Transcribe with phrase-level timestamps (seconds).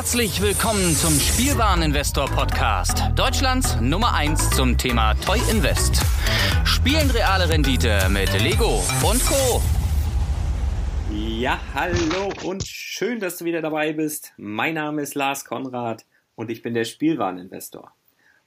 [0.00, 3.02] Herzlich willkommen zum Spielwareninvestor Podcast.
[3.16, 6.00] Deutschlands Nummer 1 zum Thema Toy Invest.
[6.64, 9.60] Spielen reale Rendite mit Lego und Co.
[11.12, 14.32] Ja, hallo und schön, dass du wieder dabei bist.
[14.38, 17.92] Mein Name ist Lars Konrad und ich bin der Spielwareninvestor.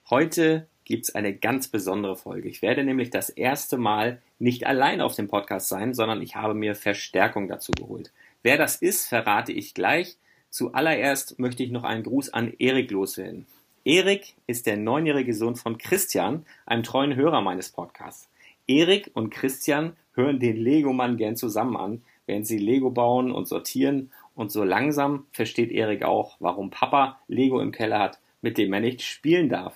[0.09, 2.49] Heute gibt es eine ganz besondere Folge.
[2.49, 6.55] Ich werde nämlich das erste Mal nicht allein auf dem Podcast sein, sondern ich habe
[6.55, 8.11] mir Verstärkung dazu geholt.
[8.41, 10.17] Wer das ist, verrate ich gleich.
[10.53, 13.47] Zuallererst möchte ich noch einen Gruß an Erik loswerden.
[13.85, 18.29] Erik ist der neunjährige Sohn von Christian, einem treuen Hörer meines Podcasts.
[18.67, 24.11] Erik und Christian hören den Lego-Mann gern zusammen an, während sie Lego bauen und sortieren
[24.35, 28.79] und so langsam versteht Erik auch, warum Papa Lego im Keller hat, mit dem er
[28.79, 29.75] nicht spielen darf.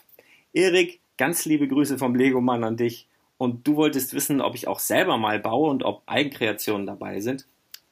[0.54, 3.08] Erik, ganz liebe Grüße vom Lego-Mann an dich.
[3.40, 7.48] Und du wolltest wissen, ob ich auch selber mal baue und ob Eigenkreationen dabei sind.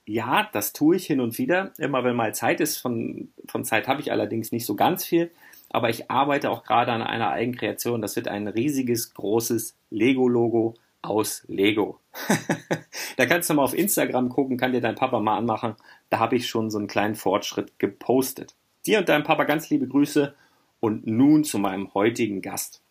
[0.05, 2.77] Ja, das tue ich hin und wieder, immer wenn mal Zeit ist.
[2.77, 5.31] Von, von Zeit habe ich allerdings nicht so ganz viel.
[5.69, 8.01] Aber ich arbeite auch gerade an einer Eigenkreation.
[8.01, 11.99] Das wird ein riesiges, großes Lego-Logo aus Lego.
[13.17, 15.75] da kannst du mal auf Instagram gucken, kann dir dein Papa mal anmachen.
[16.09, 18.55] Da habe ich schon so einen kleinen Fortschritt gepostet.
[18.85, 20.35] Dir und deinem Papa ganz liebe Grüße
[20.79, 22.81] und nun zu meinem heutigen Gast.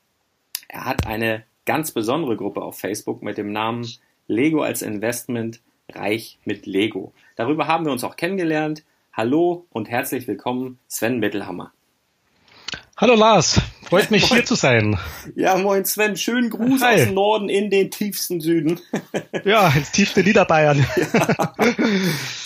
[0.69, 3.87] Er hat eine ganz besondere Gruppe auf Facebook mit dem Namen
[4.27, 5.61] Lego als Investment
[5.93, 7.13] Reich mit Lego.
[7.37, 8.85] Darüber haben wir uns auch kennengelernt.
[9.13, 11.73] Hallo und herzlich willkommen, Sven Mittelhammer.
[12.97, 14.99] Hallo Lars, freut mich hier zu sein.
[15.37, 16.95] Ja, moin Sven, schönen Gruß Hi.
[16.95, 18.81] aus dem Norden in den tiefsten Süden.
[19.45, 20.87] Ja, ins tiefste Niederbayern.
[20.97, 21.53] Ja.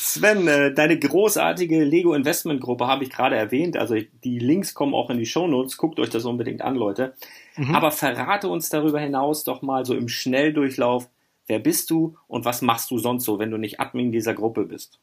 [0.01, 3.77] Sven, äh, deine großartige Lego Investment Gruppe habe ich gerade erwähnt.
[3.77, 5.77] Also die Links kommen auch in die Show Notes.
[5.77, 7.15] Guckt euch das unbedingt an, Leute.
[7.57, 7.75] Mhm.
[7.75, 11.09] Aber verrate uns darüber hinaus doch mal so im Schnelldurchlauf,
[11.49, 14.67] Wer bist du und was machst du sonst so, wenn du nicht Admin dieser Gruppe
[14.67, 15.01] bist?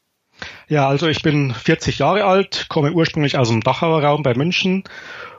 [0.68, 4.84] Ja, also ich bin 40 Jahre alt, komme ursprünglich aus dem Dachauer Raum bei München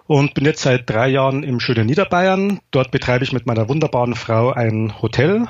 [0.06, 2.60] und bin jetzt seit drei Jahren im schönen Niederbayern.
[2.72, 5.48] Dort betreibe ich mit meiner wunderbaren Frau ein Hotel.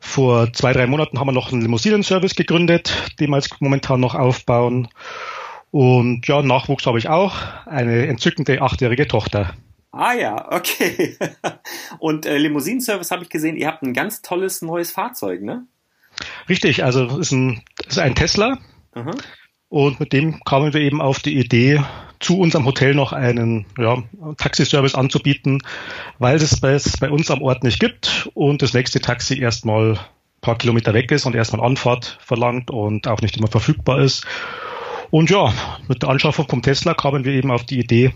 [0.00, 4.14] Vor zwei, drei Monaten haben wir noch einen Limousinenservice gegründet, den wir jetzt momentan noch
[4.14, 4.88] aufbauen.
[5.70, 9.54] Und ja, Nachwuchs habe ich auch, eine entzückende achtjährige Tochter.
[9.96, 11.16] Ah ja, okay.
[11.98, 15.66] Und äh, Limousinenservice habe ich gesehen, ihr habt ein ganz tolles neues Fahrzeug, ne?
[16.48, 18.58] Richtig, also ist ein, ist ein Tesla.
[18.92, 19.12] Aha.
[19.68, 21.82] Und mit dem kamen wir eben auf die Idee,
[22.20, 24.02] zu unserem Hotel noch einen ja,
[24.36, 25.62] Taxiservice anzubieten,
[26.18, 29.98] weil es bei, bei uns am Ort nicht gibt und das nächste Taxi erstmal ein
[30.40, 34.26] paar Kilometer weg ist und erstmal Anfahrt verlangt und auch nicht immer verfügbar ist.
[35.10, 35.52] Und ja,
[35.88, 38.12] mit der Anschaffung vom Tesla kamen wir eben auf die Idee,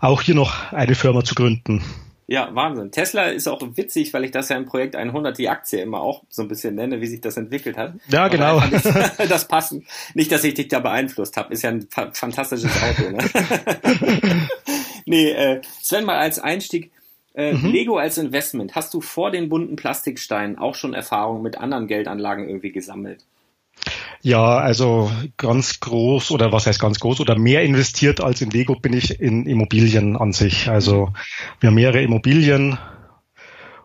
[0.00, 1.82] auch hier noch eine Firma zu gründen.
[2.32, 2.90] Ja, Wahnsinn.
[2.90, 6.22] Tesla ist auch witzig, weil ich das ja im Projekt 100 die Aktie immer auch
[6.30, 7.94] so ein bisschen nenne, wie sich das entwickelt hat.
[8.08, 8.58] Ja, genau.
[8.70, 9.86] Das, das passen.
[10.14, 11.52] Nicht, dass ich dich da beeinflusst habe.
[11.52, 13.10] Ist ja ein fa fantastisches Auto.
[13.10, 14.48] Ne?
[15.04, 16.90] nee, äh, Sven, mal als Einstieg.
[17.34, 17.70] Äh, mhm.
[17.70, 18.74] Lego als Investment.
[18.74, 23.24] Hast du vor den bunten Plastiksteinen auch schon Erfahrungen mit anderen Geldanlagen irgendwie gesammelt?
[24.22, 28.76] Ja, also ganz groß oder was heißt ganz groß oder mehr investiert als in Lego
[28.76, 30.68] bin ich in Immobilien an sich.
[30.68, 31.12] Also
[31.58, 32.78] wir haben mehrere Immobilien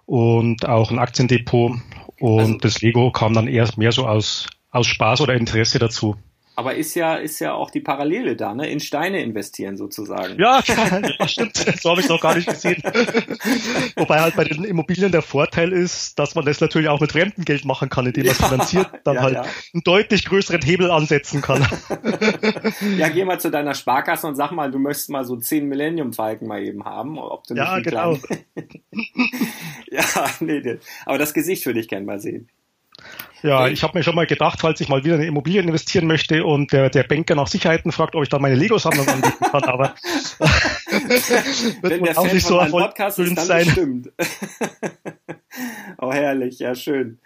[0.05, 1.73] und auch ein Aktiendepot
[2.19, 6.15] und also, das Lego kam dann erst mehr so aus, aus Spaß oder Interesse dazu.
[6.57, 8.67] Aber ist ja, ist ja auch die Parallele da, ne?
[8.67, 10.39] In Steine investieren sozusagen.
[10.39, 10.63] Ja,
[11.19, 11.55] ja stimmt.
[11.55, 12.81] So habe ich noch gar nicht gesehen.
[13.95, 17.63] Wobei halt bei den Immobilien der Vorteil ist, dass man das natürlich auch mit Fremdengeld
[17.63, 19.41] machen kann, indem man es ja, finanziert, dann ja, halt ja.
[19.43, 21.61] einen deutlich größeren Hebel ansetzen kann.
[22.97, 26.11] ja, geh mal zu deiner Sparkasse und sag mal, du möchtest mal so zehn Millennium
[26.11, 27.19] Falken mal eben haben.
[27.19, 28.17] Ob du ja, genau.
[29.91, 30.03] ja,
[30.39, 32.49] nee, aber das Gesicht würde ich gerne mal sehen.
[33.43, 36.43] Ja, ich habe mir schon mal gedacht, falls ich mal wieder in Immobilien investieren möchte
[36.43, 39.95] und der, der Banker nach Sicherheiten fragt, ob ich dann meine Lego-Sammlung anbieten kann, aber
[41.81, 43.65] wird der auch nicht so Podcast ist, dann sein.
[43.65, 44.11] Stimmt.
[45.99, 47.19] oh, herrlich, ja, schön.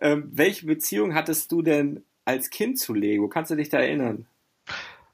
[0.00, 3.28] Ähm, welche Beziehung hattest du denn als Kind zu Lego?
[3.28, 4.26] Kannst du dich da erinnern?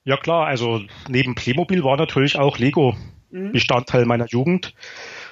[0.05, 2.95] Ja klar, also neben Playmobil war natürlich auch Lego
[3.31, 3.53] mhm.
[3.53, 4.75] Bestandteil meiner Jugend.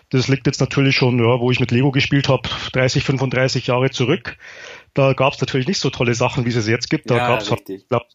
[0.09, 3.91] Das liegt jetzt natürlich schon, ja, wo ich mit Lego gespielt habe, 30, 35 Jahre
[3.91, 4.37] zurück.
[4.95, 7.11] Da gab es natürlich nicht so tolle Sachen, wie es jetzt gibt.
[7.11, 7.53] Da ja, gab es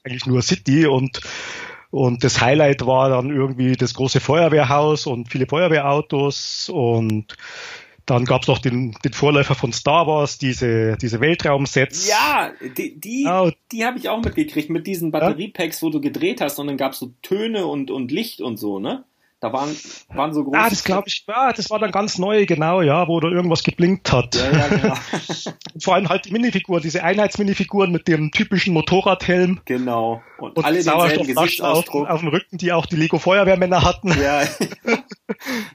[0.04, 1.22] eigentlich nur City und
[1.90, 7.38] und das Highlight war dann irgendwie das große Feuerwehrhaus und viele Feuerwehrautos und
[8.06, 12.08] dann gab es noch den, den Vorläufer von Star Wars, diese, diese Weltraumsets.
[12.08, 13.52] Ja, die, die, oh.
[13.72, 16.94] die habe ich auch mitgekriegt mit diesen Batteriepacks, wo du gedreht hast und dann gab
[16.94, 19.04] es so Töne und, und Licht und so, ne?
[19.39, 19.69] Da waren,
[20.10, 20.57] waren so große.
[20.57, 23.63] Ah, das glaube ich, ja, das war dann ganz neu, genau, ja, wo da irgendwas
[23.63, 24.34] geblinkt hat.
[24.34, 24.94] Ja, ja, genau.
[25.74, 29.62] und vor allem halt die Minifiguren, diese Einheitsminifiguren mit dem typischen Motorradhelm.
[29.66, 30.24] Genau.
[30.39, 32.07] Und, und alle Gesichtsausdruck.
[32.07, 34.10] Auf, auf dem Rücken, die auch die Lego Feuerwehrmänner hatten.
[34.19, 34.42] Ja.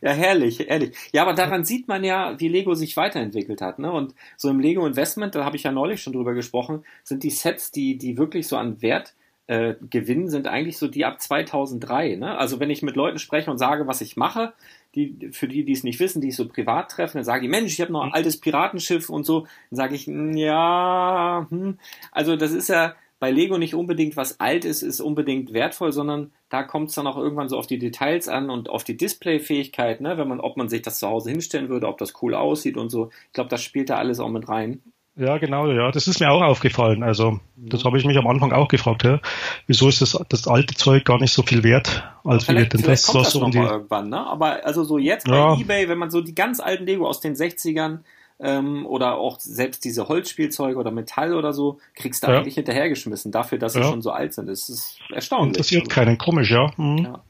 [0.03, 0.97] ja, herrlich, ehrlich.
[1.13, 3.93] Ja, aber daran sieht man ja, wie Lego sich weiterentwickelt hat, ne?
[3.93, 7.31] Und so im Lego Investment, da habe ich ja neulich schon drüber gesprochen, sind die
[7.31, 9.15] Sets, die, die wirklich so an Wert
[9.53, 12.17] äh, gewinnen, sind eigentlich so die ab 2003.
[12.17, 12.39] Ne?
[12.39, 14.55] Also wenn ich mit Leuten spreche und sage, was ich mache,
[14.95, 17.51] die, für die, die es nicht wissen, die ich so privat treffe, dann sage ich,
[17.51, 18.15] Mensch, ich habe noch ein mhm.
[18.15, 19.41] altes Piratenschiff und so.
[19.69, 21.79] Dann sage ich, hm, ja, hm.
[22.13, 26.33] also das ist ja bei Lego nicht unbedingt was alt ist, ist unbedingt wertvoll, sondern
[26.49, 30.01] da kommt es dann auch irgendwann so auf die Details an und auf die Displayfähigkeit,
[30.01, 30.17] ne?
[30.17, 32.89] wenn man, ob man sich das zu Hause hinstellen würde, ob das cool aussieht und
[32.89, 33.11] so.
[33.27, 34.81] Ich glaube, das spielt da alles auch mit rein.
[35.15, 37.03] Ja, genau, ja, das ist mir auch aufgefallen.
[37.03, 39.21] Also, das habe ich mich am Anfang auch gefragt, ja.
[39.67, 43.09] Wieso ist das, das alte Zeug gar nicht so viel wert, als wir den Test
[43.09, 43.59] kommt das so um die...
[43.59, 44.27] irgendwann, ne?
[44.27, 45.59] Aber also so jetzt bei ja.
[45.59, 47.99] Ebay, wenn man so die ganz alten Lego aus den 60ern
[48.41, 52.39] ähm, oder auch selbst diese Holzspielzeuge oder Metall oder so, kriegst du ja.
[52.39, 54.49] eigentlich hinterhergeschmissen, dafür, dass sie schon so alt sind.
[54.49, 55.49] Das ist erstaunlich.
[55.49, 56.71] Interessiert keinen, komisch, ja.
[56.79, 56.99] Mhm.
[56.99, 57.25] ja.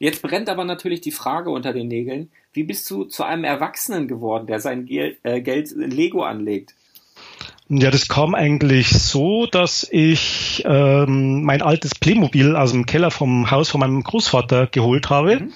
[0.00, 4.08] Jetzt brennt aber natürlich die Frage unter den Nägeln, wie bist du zu einem Erwachsenen
[4.08, 6.74] geworden, der sein äh, Geld in Lego anlegt?
[7.70, 13.50] Ja, das kam eigentlich so, dass ich ähm, mein altes Playmobil aus dem Keller vom
[13.50, 15.40] Haus von meinem Großvater geholt habe.
[15.40, 15.52] Mhm.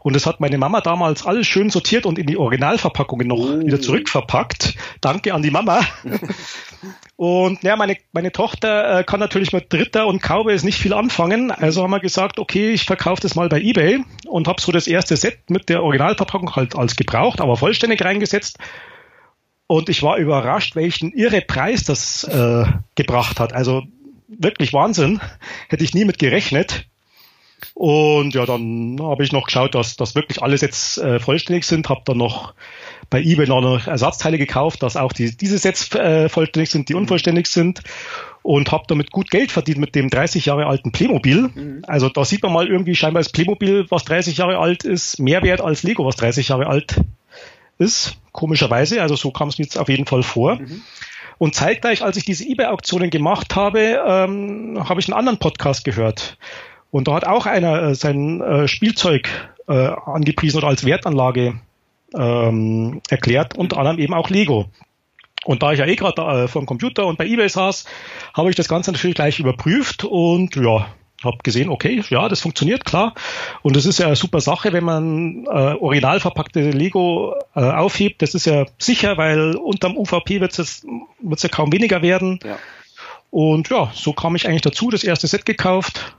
[0.00, 3.60] Und das hat meine Mama damals alles schön sortiert und in die Originalverpackungen noch oh.
[3.60, 4.74] wieder zurückverpackt.
[5.00, 5.80] Danke an die Mama.
[7.16, 11.50] und ja, meine, meine Tochter äh, kann natürlich mit Dritter und Cowboys nicht viel anfangen.
[11.50, 14.86] Also haben wir gesagt, okay, ich verkaufe das mal bei eBay und habe so das
[14.86, 18.58] erste Set mit der Originalverpackung halt als gebraucht, aber vollständig reingesetzt
[19.68, 23.52] und ich war überrascht, welchen irre Preis das äh, gebracht hat.
[23.52, 23.82] Also
[24.26, 25.20] wirklich Wahnsinn.
[25.68, 26.86] Hätte ich nie mit gerechnet.
[27.74, 31.90] Und ja, dann habe ich noch geschaut, dass, dass wirklich alles jetzt äh, vollständig sind.
[31.90, 32.54] Habe dann noch
[33.10, 37.00] bei eBay noch Ersatzteile gekauft, dass auch die, diese Sets äh, vollständig sind, die mhm.
[37.00, 37.82] unvollständig sind.
[38.42, 41.50] Und habe damit gut Geld verdient mit dem 30 Jahre alten Playmobil.
[41.54, 41.82] Mhm.
[41.86, 45.42] Also da sieht man mal irgendwie scheinbar das Playmobil, was 30 Jahre alt ist, mehr
[45.42, 46.96] wert als Lego, was 30 Jahre alt
[47.78, 50.56] ist, komischerweise, also so kam es mir jetzt auf jeden Fall vor.
[50.56, 50.82] Mhm.
[51.38, 56.36] Und zeitgleich, als ich diese eBay-Auktionen gemacht habe, ähm, habe ich einen anderen Podcast gehört.
[56.90, 59.28] Und da hat auch einer äh, sein äh, Spielzeug
[59.68, 61.60] äh, angepriesen oder als Wertanlage
[62.14, 64.66] ähm, erklärt, unter anderem eben auch Lego.
[65.44, 67.84] Und da ich ja eh gerade äh, vor dem Computer und bei eBay saß,
[68.34, 70.86] habe ich das Ganze natürlich gleich überprüft und ja,
[71.24, 73.14] habe gesehen, okay, ja, das funktioniert, klar.
[73.62, 78.22] Und das ist ja eine super Sache, wenn man äh, original verpackte Lego äh, aufhebt.
[78.22, 80.86] Das ist ja sicher, weil unterm UVP wird es
[81.20, 82.38] wird's ja kaum weniger werden.
[82.44, 82.58] Ja.
[83.30, 86.16] Und ja, so kam ich eigentlich dazu, das erste Set gekauft.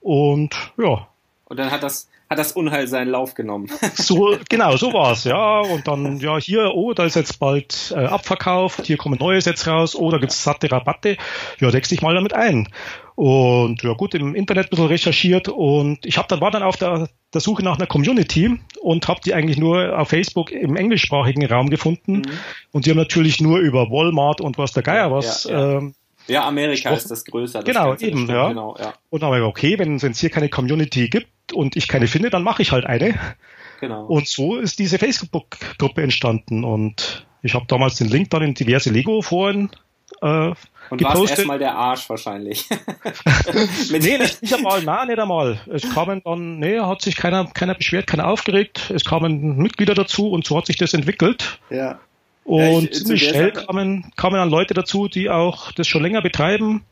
[0.00, 1.06] Und ja.
[1.44, 3.68] Und dann hat das hat das Unheil seinen Lauf genommen.
[3.94, 5.60] So, genau, so war's, ja.
[5.60, 9.66] Und dann, ja, hier, oh, da ist jetzt bald äh, abverkauft, hier kommen neue Sets
[9.66, 11.16] raus, oh, da gibt's satte Rabatte.
[11.58, 12.68] Ja, deckst dich mal damit ein.
[13.16, 16.76] Und ja gut, im Internet ein bisschen recherchiert und ich habe dann war dann auf
[16.76, 21.44] der, der Suche nach einer Community und habe die eigentlich nur auf Facebook im englischsprachigen
[21.46, 22.18] Raum gefunden.
[22.18, 22.24] Mhm.
[22.72, 25.78] Und die haben natürlich nur über Walmart und was der Geier was ja, ja.
[25.78, 25.94] Ähm,
[26.30, 27.62] ja, Amerika ist das größer.
[27.62, 28.48] Das genau, eben, ja.
[28.48, 28.94] Genau, ja.
[29.10, 32.62] Und ich okay, wenn es hier keine Community gibt und ich keine finde, dann mache
[32.62, 33.18] ich halt eine.
[33.80, 34.04] Genau.
[34.06, 38.90] Und so ist diese Facebook-Gruppe entstanden und ich habe damals den Link dann in diverse
[38.90, 39.70] Lego-Foren
[40.20, 40.52] äh,
[40.90, 41.38] und gepostet.
[41.38, 42.68] erstmal der Arsch wahrscheinlich.
[43.90, 45.60] nee, nicht, nicht einmal, nein, nicht einmal.
[45.72, 48.90] Es kamen dann, nee, hat sich keiner, keiner beschwert, keiner aufgeregt.
[48.94, 51.60] Es kamen Mitglieder dazu und so hat sich das entwickelt.
[51.70, 52.00] Ja.
[52.44, 56.22] Und ja, ich, ziemlich schnell kamen, kamen dann Leute dazu, die auch das schon länger
[56.22, 56.84] betreiben.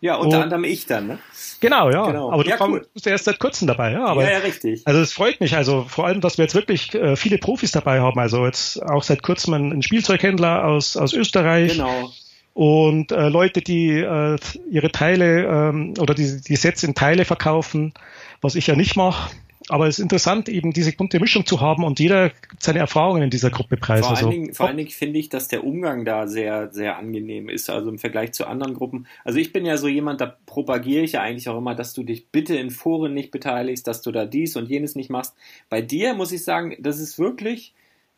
[0.00, 1.18] Ja, unter und, anderem ich dann, ne?
[1.60, 2.06] Genau, ja.
[2.06, 2.32] Genau.
[2.32, 2.88] Aber du ja, komm, cool.
[2.92, 4.04] bist ja erst seit kurzem dabei, ja.
[4.04, 4.82] Aber, ja, ja, richtig.
[4.84, 8.00] Also es freut mich, also vor allem, dass wir jetzt wirklich äh, viele Profis dabei
[8.00, 8.18] haben.
[8.18, 11.74] Also jetzt auch seit kurzem ein, ein Spielzeughändler aus, aus Österreich.
[11.74, 12.10] Genau.
[12.52, 17.94] Und äh, Leute, die äh, ihre Teile ähm, oder die, die Sets in Teile verkaufen,
[18.40, 19.30] was ich ja nicht mache.
[19.68, 23.30] Aber es ist interessant, eben diese bunte Mischung zu haben und jeder seine Erfahrungen in
[23.30, 24.04] dieser Gruppe preist.
[24.04, 26.98] Vor allen also, Dingen, vor allen Dingen finde ich, dass der Umgang da sehr, sehr
[26.98, 29.06] angenehm ist, also im Vergleich zu anderen Gruppen.
[29.24, 32.02] Also ich bin ja so jemand, da propagiere ich ja eigentlich auch immer, dass du
[32.02, 35.34] dich bitte in Foren nicht beteiligst, dass du da dies und jenes nicht machst.
[35.68, 37.74] Bei dir muss ich sagen, das ist wirklich,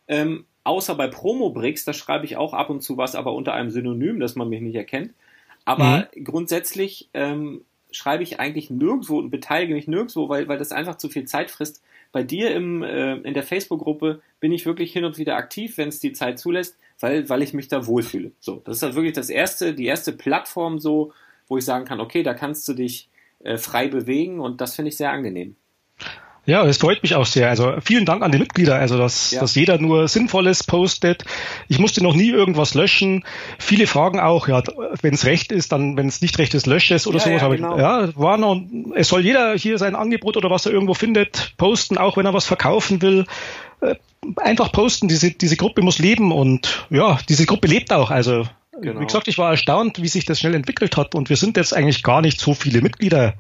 [0.09, 3.71] ähm, außer bei Promobricks, da schreibe ich auch ab und zu was, aber unter einem
[3.71, 5.13] Synonym, dass man mich nicht erkennt.
[5.65, 6.25] Aber mhm.
[6.25, 7.63] grundsätzlich ähm,
[7.95, 11.51] schreibe ich eigentlich nirgendwo und beteilige mich nirgendwo, weil, weil das einfach zu viel Zeit
[11.51, 11.83] frisst.
[12.13, 15.89] Bei dir im, äh, in der Facebook-Gruppe bin ich wirklich hin und wieder aktiv, wenn
[15.89, 18.33] es die Zeit zulässt, weil, weil ich mich da wohlfühle.
[18.41, 21.13] So, das ist halt wirklich das erste, die erste Plattform so,
[21.49, 23.09] wo ich sagen kann, okay, da kannst du dich
[23.45, 25.57] äh, frei bewegen und das finde ich sehr angenehm.
[26.47, 27.49] Ja, es freut mich auch sehr.
[27.49, 29.41] Also vielen Dank an die Mitglieder, also dass, ja.
[29.41, 31.25] dass jeder nur Sinnvolles postet.
[31.69, 33.25] Ich musste noch nie irgendwas löschen.
[33.59, 34.63] Viele fragen auch, ja,
[35.01, 37.43] wenn es recht ist, dann, wenn es nicht recht ist, lösche es oder ja, sowas.
[37.43, 37.79] Ja, genau.
[37.79, 38.61] ja, war noch,
[38.95, 42.35] es soll jeder hier sein Angebot oder was er irgendwo findet, posten, auch wenn er
[42.35, 43.25] was verkaufen will.
[43.81, 43.95] Äh,
[44.37, 45.09] einfach posten.
[45.09, 48.11] Diese, diese Gruppe muss leben und ja, diese Gruppe lebt auch.
[48.11, 48.47] Also
[48.83, 49.01] genau.
[49.01, 51.75] wie gesagt, ich war erstaunt, wie sich das schnell entwickelt hat und wir sind jetzt
[51.75, 53.35] eigentlich gar nicht so viele Mitglieder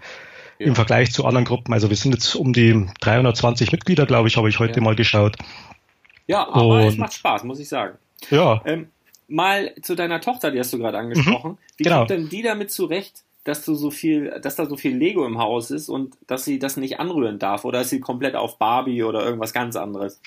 [0.58, 0.66] ja.
[0.66, 1.72] im Vergleich zu anderen Gruppen.
[1.72, 4.84] Also wir sind jetzt um die 320 Mitglieder, glaube ich, habe ich heute ja.
[4.84, 5.36] mal geschaut.
[6.26, 7.98] Ja, aber Und, es macht Spaß, muss ich sagen.
[8.30, 8.62] Ja.
[8.64, 8.88] Ähm,
[9.28, 11.52] mal zu deiner Tochter, die hast du gerade angesprochen.
[11.52, 11.98] Mhm, Wie genau.
[11.98, 15.38] kommt denn die damit zurecht, dass du so viel, dass da so viel Lego im
[15.38, 19.02] Haus ist und dass sie das nicht anrühren darf oder ist sie komplett auf Barbie
[19.02, 20.20] oder irgendwas ganz anderes?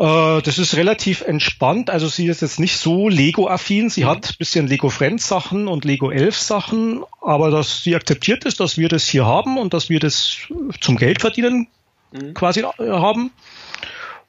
[0.00, 1.90] Äh, das ist relativ entspannt.
[1.90, 3.90] Also sie ist jetzt nicht so Lego-affin.
[3.90, 4.08] Sie mhm.
[4.08, 8.78] hat bisschen Lego Friends Sachen und Lego Elf Sachen, aber dass sie akzeptiert ist, dass
[8.78, 10.38] wir das hier haben und dass wir das
[10.80, 11.68] zum Geld verdienen
[12.12, 12.32] mhm.
[12.32, 13.30] quasi äh, haben.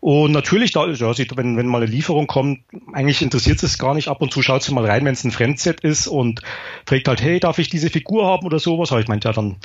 [0.01, 4.07] Und natürlich, da, ja, wenn, wenn mal eine Lieferung kommt, eigentlich interessiert es gar nicht.
[4.07, 6.41] Ab und zu schaut sie mal rein, wenn es ein Friendset ist und
[6.87, 8.91] fragt halt, hey, darf ich diese Figur haben oder sowas?
[8.91, 9.57] Aber ich meinte, ja, dann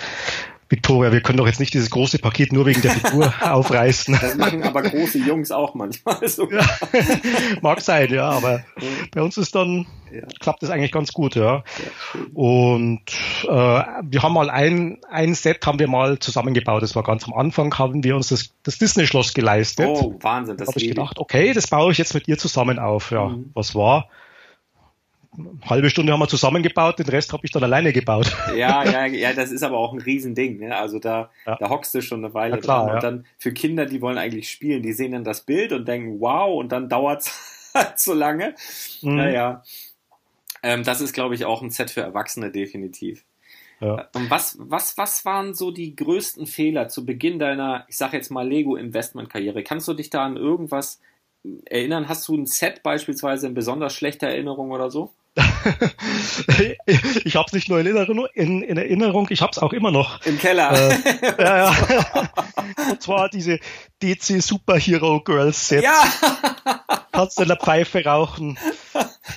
[0.69, 4.19] Victoria, wir können doch jetzt nicht dieses große Paket nur wegen der Figur aufreißen.
[4.21, 6.51] Das machen aber große Jungs auch manchmal so.
[6.51, 6.69] Ja,
[7.63, 8.63] mag sein, ja, aber
[9.13, 10.23] bei uns ist dann, ja.
[10.41, 11.65] klappt das eigentlich ganz gut, ja.
[12.35, 13.03] und
[13.45, 16.83] äh, wir haben mal ein, ein Set haben wir mal zusammengebaut.
[16.83, 19.89] Das war ganz am Anfang, haben wir uns das, das Disney-Schloss geleistet.
[19.89, 20.57] Oh, Wahnsinn.
[20.57, 23.11] Das habe ich gedacht, okay, das baue ich jetzt mit ihr zusammen auf.
[23.11, 23.51] Ja, mhm.
[23.55, 24.09] was war?
[25.65, 28.35] halbe Stunde haben wir zusammengebaut, den Rest habe ich dann alleine gebaut.
[28.57, 30.59] Ja, ja, ja, das ist aber auch ein Riesending.
[30.59, 30.77] Ne?
[30.77, 31.57] Also da, ja.
[31.57, 32.89] da hockst du schon eine Weile ja, klar, dran.
[32.89, 33.01] Und ja.
[33.01, 36.59] dann für Kinder, die wollen eigentlich spielen, die sehen dann das Bild und denken, wow,
[36.59, 38.55] und dann dauert's halt so lange.
[39.03, 39.17] Mhm.
[39.17, 39.63] Naja.
[40.63, 43.25] Ähm, das ist, glaube ich, auch ein Set für Erwachsene, definitiv.
[43.81, 44.09] Ja.
[44.15, 48.31] Und was, was, was waren so die größten Fehler zu Beginn deiner, ich sage jetzt
[48.31, 49.63] mal, Lego-Investment-Karriere?
[49.63, 51.01] Kannst du dich da an irgendwas
[51.67, 52.09] erinnern?
[52.09, 55.13] Hast du ein Set beispielsweise in besonders schlechter Erinnerung oder so?
[57.25, 59.91] Ich habe es nicht nur in Erinnerung, in, in Erinnerung ich habe es auch immer
[59.91, 60.25] noch.
[60.25, 60.73] Im Keller.
[60.73, 61.77] Äh, ja, ja.
[62.91, 63.59] Und zwar diese
[64.03, 65.85] DC Superhero Girls Set.
[65.85, 66.05] Ja.
[67.13, 68.59] Kannst du in der Pfeife rauchen.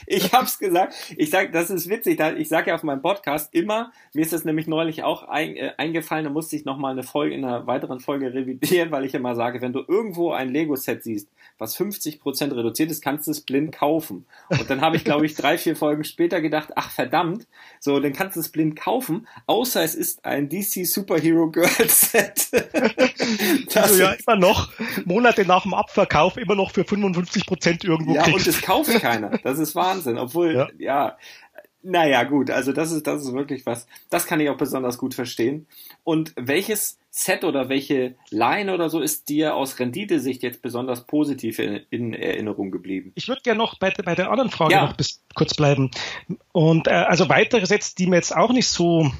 [0.05, 0.93] Ich hab's gesagt.
[1.17, 2.19] Ich sag, das ist witzig.
[2.37, 5.71] Ich sage ja auf meinem Podcast immer, mir ist das nämlich neulich auch ein, äh,
[5.77, 9.35] eingefallen, da musste ich nochmal eine Folge in einer weiteren Folge revidieren, weil ich immer
[9.35, 13.71] sage, wenn du irgendwo ein Lego-Set siehst, was 50% reduziert ist, kannst du es blind
[13.71, 14.25] kaufen.
[14.49, 17.47] Und dann habe ich, glaube ich, drei, vier Folgen später gedacht, ach verdammt,
[17.79, 22.49] so, dann kannst du es blind kaufen, außer es ist ein DC Superhero Girl Set.
[23.73, 24.71] das du ja immer noch
[25.05, 28.45] Monate nach dem Abverkauf immer noch für 55% irgendwo ja, kriegst.
[28.45, 29.29] Ja, und es kauft keiner.
[29.43, 30.17] Das ist Wahnsinn.
[30.17, 31.17] Obwohl, ja, ja
[31.81, 35.13] naja, gut, also das ist, das ist wirklich was, das kann ich auch besonders gut
[35.13, 35.65] verstehen.
[36.03, 41.59] Und welches Set oder welche Line oder so ist dir aus Renditesicht jetzt besonders positiv
[41.59, 43.11] in, in Erinnerung geblieben?
[43.15, 44.85] Ich würde gerne noch bei, bei der anderen Frage ja.
[44.85, 45.89] noch bis, kurz bleiben.
[46.51, 49.11] Und äh, also weitere Sets, die mir jetzt auch nicht so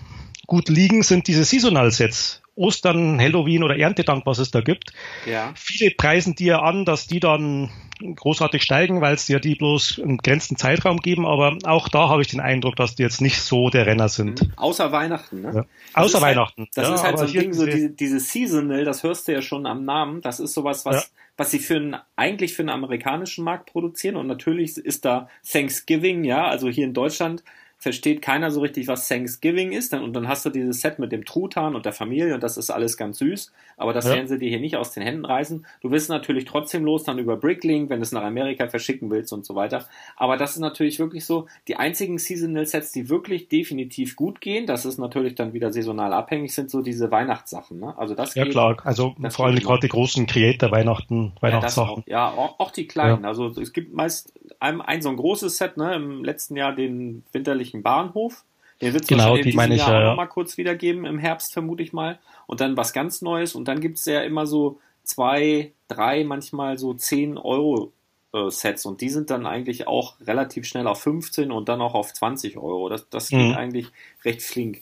[0.46, 2.42] gut liegen, sind diese Seasonal Sets.
[2.60, 4.92] Ostern, Halloween oder Erntedank, was es da gibt.
[5.26, 5.54] Ja.
[5.56, 10.02] Viele preisen die ja an, dass die dann großartig steigen, weil es ja die bloß
[10.04, 13.42] einen grenzten Zeitraum geben, aber auch da habe ich den Eindruck, dass die jetzt nicht
[13.42, 14.42] so der Renner sind.
[14.42, 14.54] Mhm.
[14.56, 15.52] Außer Weihnachten, ne?
[15.54, 15.66] Ja.
[15.94, 16.62] Außer halt- Weihnachten.
[16.62, 19.34] Halt, das ja, ist halt so ein Ding, so diese, diese Seasonal, das hörst du
[19.34, 21.10] ja schon am Namen, das ist sowas, was, ja.
[21.38, 26.24] was sie für einen, eigentlich für einen amerikanischen Markt produzieren und natürlich ist da Thanksgiving,
[26.24, 27.44] ja, also hier in Deutschland
[27.80, 29.94] versteht keiner so richtig, was Thanksgiving ist.
[29.94, 32.70] Und dann hast du dieses Set mit dem Truthahn und der Familie und das ist
[32.70, 33.54] alles ganz süß.
[33.78, 34.16] Aber das ja.
[34.16, 35.66] werden sie dir hier nicht aus den Händen reißen.
[35.82, 39.32] Du wirst natürlich trotzdem los dann über Bricklink, wenn du es nach Amerika verschicken willst
[39.32, 39.86] und so weiter.
[40.18, 44.66] Aber das ist natürlich wirklich so, die einzigen Seasonal Sets, die wirklich definitiv gut gehen,
[44.66, 47.80] das ist natürlich dann wieder saisonal abhängig, sind so diese Weihnachtssachen.
[47.80, 47.98] Ne?
[47.98, 52.04] Also das ja geht, klar, also vor allem gerade die großen Creator Weihnachten, Weihnachtssachen.
[52.08, 53.24] Ja, auch, ja, auch, auch die kleinen.
[53.24, 53.30] Ja.
[53.30, 57.24] Also es gibt meist ein, ein so ein großes Set, ne, im letzten Jahr den
[57.32, 58.44] winterlichen Bahnhof.
[58.82, 60.16] Den wird es genau, die meine ich, Jahr ja.
[60.16, 62.20] mal kurz wiedergeben, im Herbst vermute ich mal.
[62.48, 63.56] Und dann was ganz Neues.
[63.56, 67.92] Und dann gibt es ja immer so zwei, drei, manchmal so zehn Euro
[68.34, 68.86] äh, Sets.
[68.86, 72.58] Und die sind dann eigentlich auch relativ schnell auf 15 und dann auch auf 20
[72.58, 72.88] Euro.
[72.88, 73.56] Das, das geht mhm.
[73.56, 73.88] eigentlich
[74.24, 74.82] recht flink.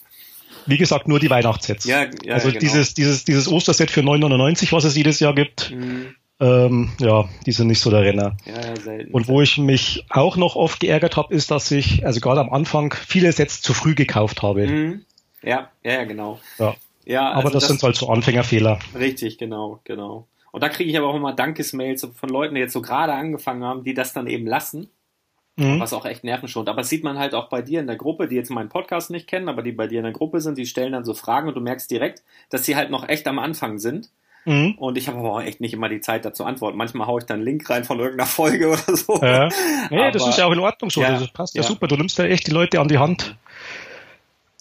[0.67, 1.85] Wie gesagt, nur die Weihnachtssets.
[1.85, 2.59] Ja, ja, also genau.
[2.59, 5.71] dieses, dieses, dieses Osterset für 9,99, was es jedes Jahr gibt.
[5.71, 8.37] Mhm ähm, ja, die sind nicht so der Renner.
[8.45, 9.11] Ja, ja, selten.
[9.11, 12.51] Und wo ich mich auch noch oft geärgert habe, ist, dass ich, also gerade am
[12.51, 14.67] Anfang, viele Sets zu früh gekauft habe.
[14.67, 15.05] Mhm.
[15.41, 16.39] Ja, ja, ja, genau.
[16.59, 16.75] Ja.
[17.05, 18.79] Ja, aber also das, das, sind halt so Anfängerfehler.
[18.93, 20.27] Richtig, genau, genau.
[20.51, 23.63] Und da kriege ich aber auch immer Dankesmails von Leuten, die jetzt so gerade angefangen
[23.63, 24.89] haben, die das dann eben lassen.
[25.55, 25.79] Mhm.
[25.79, 26.67] Was auch echt nervenschont.
[26.67, 29.09] Aber das sieht man halt auch bei dir in der Gruppe, die jetzt meinen Podcast
[29.09, 31.47] nicht kennen, aber die bei dir in der Gruppe sind, die stellen dann so Fragen
[31.47, 34.09] und du merkst direkt, dass sie halt noch echt am Anfang sind
[34.47, 34.75] Mhm.
[34.77, 36.77] Und ich habe aber auch echt nicht immer die Zeit dazu antworten.
[36.77, 39.19] Manchmal haue ich dann einen Link rein von irgendeiner Folge oder so.
[39.21, 39.49] Ja.
[39.89, 41.01] Nee, aber, das ist ja auch in Ordnung so.
[41.01, 41.87] Ja, das passt ja, ja, super.
[41.87, 43.35] Du nimmst ja echt die Leute an die Hand.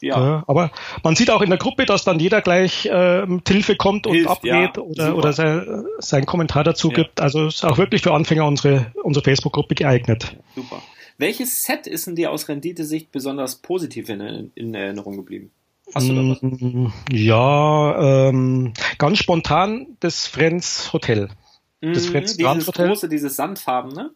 [0.00, 0.20] Ja.
[0.20, 0.44] ja.
[0.46, 0.72] Aber
[1.04, 4.14] man sieht auch in der Gruppe, dass dann jeder gleich äh, mit Hilfe kommt und
[4.14, 6.96] Hilft, abgeht ja, oder, oder sein, sein Kommentar dazu ja.
[6.96, 7.20] gibt.
[7.20, 10.36] Also ist auch wirklich für Anfänger unsere, unsere Facebook-Gruppe geeignet.
[10.54, 10.82] Super.
[11.18, 15.50] Welches Set ist denn dir aus Renditesicht besonders positiv in, in Erinnerung geblieben?
[15.94, 16.42] Hast du da was?
[16.42, 21.28] Mm, ja, ähm, ganz spontan das Friends Hotel.
[21.80, 22.88] Das mhm, Friends dieses Hotel.
[22.88, 24.10] große, dieses Sandfarben, ne?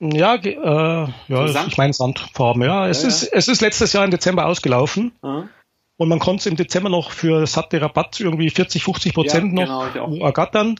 [0.00, 2.88] Ja, äh, ja, so ich meine Sandfarben, ja.
[2.88, 3.28] Es, ja, ist, ja.
[3.32, 5.12] es ist letztes Jahr im Dezember ausgelaufen.
[5.22, 5.48] Mhm.
[5.96, 9.66] Und man konnte es im Dezember noch für satte Rabatt irgendwie 40, 50 Prozent ja,
[9.66, 10.76] noch genau, ergattern.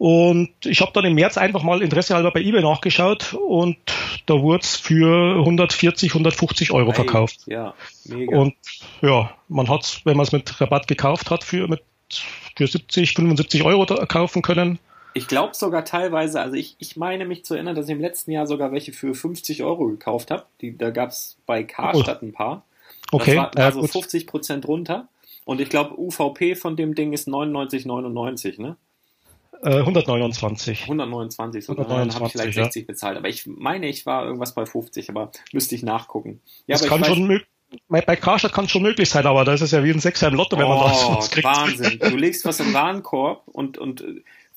[0.00, 3.76] Und ich habe dann im März einfach mal Interesse halber bei eBay nachgeschaut und
[4.24, 7.40] da wurde es für 140, 150 Euro verkauft.
[7.44, 7.74] Ja,
[8.06, 8.34] mega.
[8.34, 8.54] Und
[9.02, 11.82] ja, man hat es, wenn man es mit Rabatt gekauft hat, für, mit,
[12.56, 14.78] für 70, 75 Euro kaufen können.
[15.12, 18.30] Ich glaube sogar teilweise, also ich, ich meine mich zu erinnern, dass ich im letzten
[18.30, 20.46] Jahr sogar welche für 50 Euro gekauft habe.
[20.62, 22.64] Da gab es bei Karstadt ein paar.
[23.12, 23.34] Okay.
[23.34, 25.08] Das war, war so 50 Prozent runter.
[25.44, 28.78] Und ich glaube, UVP von dem Ding ist 99,99, ne?
[29.62, 30.82] 129.
[30.82, 32.86] 129, so 129, dann habe ich vielleicht 60 ja.
[32.86, 33.18] bezahlt.
[33.18, 36.40] Aber ich meine, ich war irgendwas bei 50, aber müsste ich nachgucken.
[36.66, 37.40] Ja, das kann schon
[37.88, 40.28] bei Karstadt kann es schon möglich sein, aber da ist es ja wie ein Sechser
[40.28, 41.46] im Lotto, wenn oh, man das kriegt.
[41.46, 41.98] Wahnsinn.
[42.00, 44.04] Du legst was im Warenkorb und, und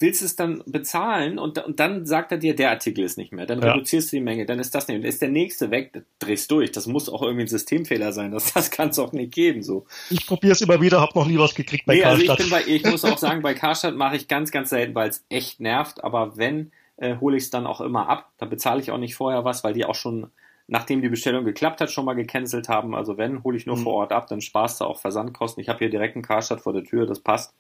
[0.04, 3.46] willst es dann bezahlen und, und dann sagt er dir, der Artikel ist nicht mehr.
[3.46, 3.72] Dann ja.
[3.72, 5.00] reduzierst du die Menge, dann ist das nicht.
[5.00, 6.72] Dann ist der nächste weg, drehst durch.
[6.72, 8.32] Das muss auch irgendwie ein Systemfehler sein.
[8.32, 9.64] Das, das kann es auch nicht geben.
[9.64, 9.86] So.
[10.10, 12.30] Ich probiere es immer wieder, habe noch nie was gekriegt bei nee, Karstadt.
[12.30, 14.94] Also ich, bin bei, ich muss auch sagen, bei Karstadt mache ich ganz, ganz selten,
[14.94, 16.04] weil es echt nervt.
[16.04, 18.32] Aber wenn, äh, hole ich es dann auch immer ab.
[18.38, 20.28] Da bezahle ich auch nicht vorher was, weil die auch schon
[20.68, 22.96] nachdem die Bestellung geklappt hat, schon mal gecancelt haben.
[22.96, 23.84] Also wenn, hole ich nur mhm.
[23.84, 25.62] vor Ort ab, dann sparst du auch Versandkosten.
[25.62, 27.54] Ich habe hier direkt einen Karstadt vor der Tür, das passt.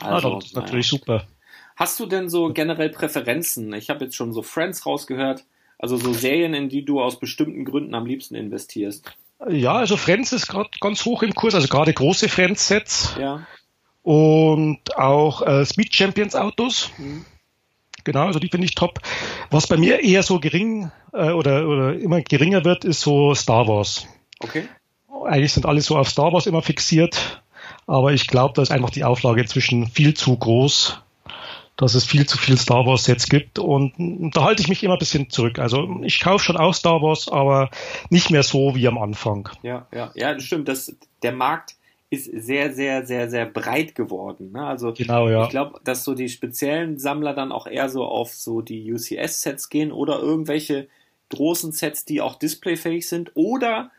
[0.00, 1.00] Also, ah, das ist natürlich naja.
[1.00, 1.26] super.
[1.76, 3.72] Hast du denn so generell Präferenzen?
[3.74, 5.44] Ich habe jetzt schon so Friends rausgehört,
[5.78, 9.10] also so Serien, in die du aus bestimmten Gründen am liebsten investierst.
[9.48, 13.16] Ja, also Friends ist gerade ganz hoch im Kurs, also gerade große Friends-Sets.
[13.18, 13.46] Ja.
[14.02, 16.90] Und auch äh, Speed Champions Autos.
[16.98, 17.24] Mhm.
[18.04, 19.00] Genau, also die finde ich top.
[19.50, 23.68] Was bei mir eher so gering äh, oder, oder immer geringer wird, ist so Star
[23.68, 24.06] Wars.
[24.40, 24.68] Okay.
[25.24, 27.41] Eigentlich sind alle so auf Star Wars immer fixiert,
[27.86, 31.02] aber ich glaube, da ist einfach die Auflage inzwischen viel zu groß
[31.76, 33.92] dass es viel zu viel Star Wars Sets gibt und
[34.34, 35.58] da halte ich mich immer ein bisschen zurück.
[35.58, 37.70] Also ich kaufe schon auch Star Wars, aber
[38.10, 39.48] nicht mehr so wie am Anfang.
[39.62, 40.68] Ja, ja, ja, das stimmt.
[40.68, 41.76] Das, der Markt
[42.10, 44.52] ist sehr, sehr, sehr, sehr breit geworden.
[44.52, 44.66] Ne?
[44.66, 45.44] Also genau, ja.
[45.44, 49.70] ich glaube, dass so die speziellen Sammler dann auch eher so auf so die UCS-Sets
[49.70, 50.88] gehen oder irgendwelche
[51.30, 53.90] großen Sets, die auch displayfähig sind oder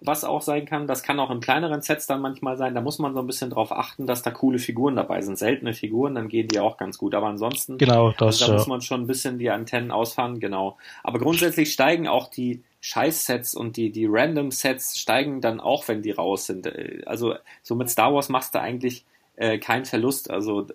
[0.00, 0.86] was auch sein kann.
[0.86, 2.74] Das kann auch in kleineren Sets dann manchmal sein.
[2.74, 5.38] Da muss man so ein bisschen drauf achten, dass da coole Figuren dabei sind.
[5.38, 7.14] Seltene Figuren, dann gehen die auch ganz gut.
[7.14, 10.76] Aber ansonsten, genau, das, also da muss man schon ein bisschen die Antennen ausfahren, genau.
[11.02, 16.12] Aber grundsätzlich steigen auch die Scheiß-Sets und die, die Random-Sets steigen dann auch, wenn die
[16.12, 16.70] raus sind.
[17.06, 19.04] Also so mit Star Wars machst du eigentlich
[19.36, 20.30] äh, kein Verlust.
[20.30, 20.66] Also,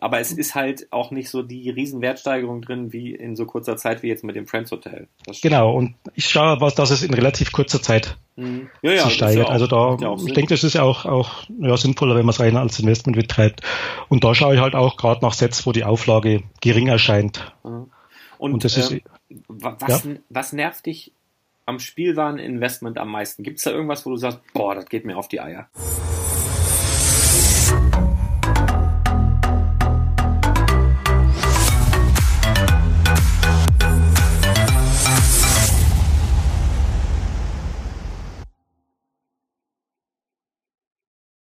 [0.00, 4.02] aber es ist halt auch nicht so die Riesenwertsteigerung drin wie in so kurzer Zeit
[4.02, 5.08] wie jetzt mit dem Friends Hotel.
[5.40, 8.68] Genau, und ich schaue, was, dass es in relativ kurzer Zeit mhm.
[8.82, 9.38] ja, ja, sich steigert.
[9.38, 12.40] Ja auch, also da, ich denke, das ist auch, auch ja, sinnvoller, wenn man es
[12.40, 13.62] rein als Investment betreibt.
[14.08, 17.52] Und da schaue ich halt auch gerade nach Sets, wo die Auflage gering erscheint.
[17.64, 17.90] Mhm.
[18.38, 19.00] Und, und das äh, ist, ähm,
[19.48, 21.12] was, was nervt dich
[21.66, 23.42] am Spielwareninvestment am meisten?
[23.42, 25.68] Gibt es da irgendwas, wo du sagst, boah, das geht mir auf die Eier?